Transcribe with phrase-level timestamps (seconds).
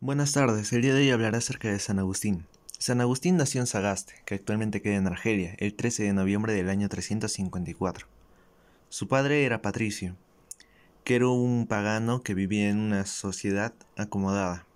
[0.00, 2.46] Buenas tardes, el día de hoy hablaré acerca de San Agustín.
[2.78, 6.68] San Agustín nació en Sagaste, que actualmente queda en Argelia, el 13 de noviembre del
[6.68, 8.06] año 354.
[8.90, 10.14] Su padre era Patricio,
[11.02, 14.66] que era un pagano que vivía en una sociedad acomodada,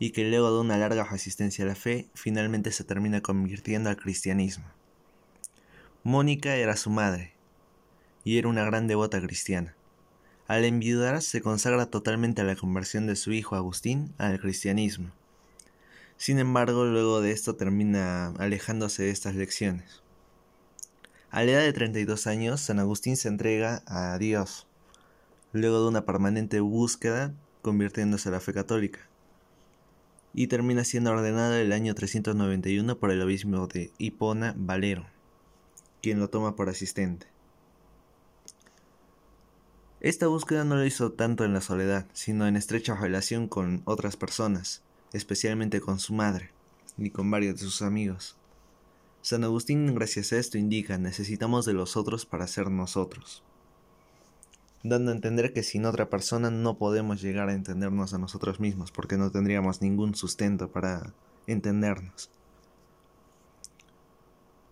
[0.00, 3.96] y que luego de una larga resistencia a la fe, finalmente se termina convirtiendo al
[3.96, 4.66] cristianismo.
[6.02, 7.34] Mónica era su madre,
[8.24, 9.76] y era una gran devota cristiana.
[10.46, 15.10] Al enviudar se consagra totalmente a la conversión de su hijo Agustín al cristianismo.
[16.18, 20.02] Sin embargo, luego de esto termina alejándose de estas lecciones.
[21.30, 24.66] A la edad de 32 años, San Agustín se entrega a Dios,
[25.52, 27.32] luego de una permanente búsqueda
[27.62, 29.00] convirtiéndose a la fe católica,
[30.34, 35.06] y termina siendo ordenado el año 391 por el obispo de Hipona Valero,
[36.02, 37.33] quien lo toma por asistente.
[40.04, 44.18] Esta búsqueda no lo hizo tanto en la soledad, sino en estrecha relación con otras
[44.18, 44.82] personas,
[45.14, 46.50] especialmente con su madre
[46.98, 48.36] y con varios de sus amigos.
[49.22, 53.44] San Agustín, gracias a esto, indica necesitamos de los otros para ser nosotros,
[54.82, 58.92] dando a entender que sin otra persona no podemos llegar a entendernos a nosotros mismos,
[58.92, 61.14] porque no tendríamos ningún sustento para
[61.46, 62.28] entendernos.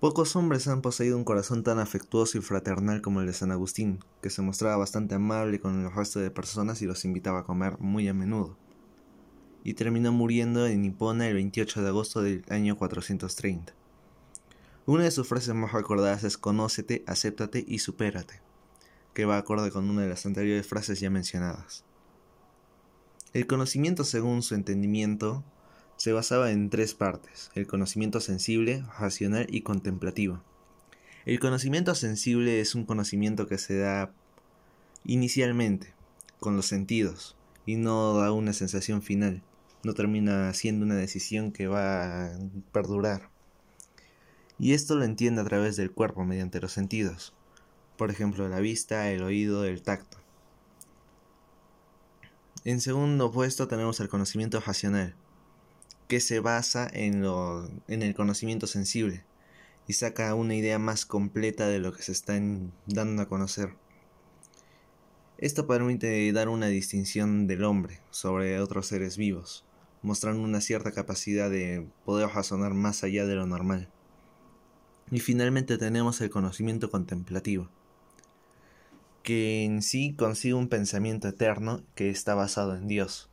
[0.00, 4.02] Pocos hombres han poseído un corazón tan afectuoso y fraternal como el de San Agustín,
[4.22, 7.78] que se mostraba bastante amable con el resto de personas y los invitaba a comer
[7.80, 8.56] muy a menudo.
[9.62, 13.74] Y terminó muriendo en Hipona el 28 de agosto del año 430.
[14.86, 18.40] Una de sus frases más recordadas es Conócete, acéptate y supérate,
[19.12, 21.84] que va acorde con una de las anteriores frases ya mencionadas.
[23.34, 25.44] El conocimiento según su entendimiento
[26.00, 30.42] se basaba en tres partes, el conocimiento sensible, racional y contemplativo.
[31.26, 34.10] El conocimiento sensible es un conocimiento que se da
[35.04, 35.92] inicialmente,
[36.38, 39.42] con los sentidos, y no da una sensación final,
[39.82, 42.38] no termina siendo una decisión que va a
[42.72, 43.28] perdurar.
[44.58, 47.34] Y esto lo entiende a través del cuerpo mediante los sentidos,
[47.98, 50.16] por ejemplo la vista, el oído, el tacto.
[52.64, 55.14] En segundo puesto tenemos el conocimiento racional,
[56.10, 59.22] que se basa en, lo, en el conocimiento sensible
[59.86, 62.36] y saca una idea más completa de lo que se está
[62.86, 63.76] dando a conocer.
[65.38, 69.64] Esto permite dar una distinción del hombre sobre otros seres vivos,
[70.02, 73.88] mostrando una cierta capacidad de poder razonar más allá de lo normal.
[75.12, 77.70] Y finalmente tenemos el conocimiento contemplativo,
[79.22, 83.29] que en sí consigue un pensamiento eterno que está basado en Dios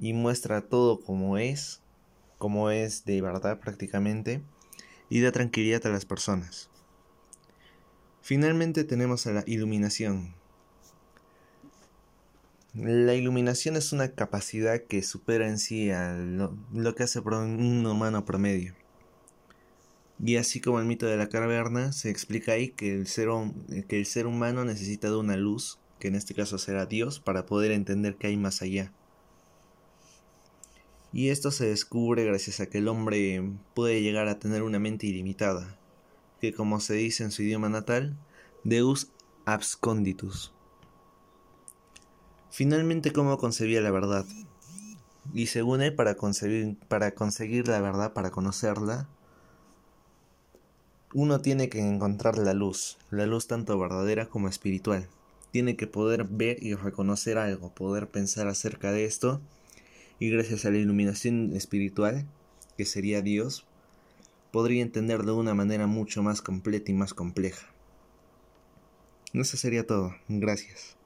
[0.00, 1.82] y muestra todo como es,
[2.38, 4.42] como es de verdad prácticamente,
[5.10, 6.70] y da tranquilidad a las personas.
[8.22, 10.34] Finalmente tenemos a la iluminación.
[12.72, 18.24] La iluminación es una capacidad que supera en sí a lo, que hace un humano
[18.24, 18.74] promedio.
[20.24, 24.64] Y así como el mito de la caverna, se explica ahí que el ser humano
[24.64, 28.36] necesita de una luz, que en este caso será Dios, para poder entender que hay
[28.36, 28.92] más allá.
[31.12, 33.42] Y esto se descubre gracias a que el hombre
[33.74, 35.76] puede llegar a tener una mente ilimitada,
[36.40, 38.16] que como se dice en su idioma natal,
[38.62, 39.08] Deus
[39.44, 40.52] absconditus.
[42.50, 44.24] Finalmente, ¿cómo concebía la verdad?
[45.34, 46.16] Y según él, para,
[46.88, 49.08] para conseguir la verdad, para conocerla,
[51.12, 55.08] uno tiene que encontrar la luz, la luz tanto verdadera como espiritual.
[55.50, 59.40] Tiene que poder ver y reconocer algo, poder pensar acerca de esto
[60.20, 62.26] y gracias a la iluminación espiritual,
[62.76, 63.66] que sería Dios,
[64.52, 67.66] podría entender de una manera mucho más completa y más compleja.
[69.32, 70.14] Eso sería todo.
[70.28, 70.99] Gracias.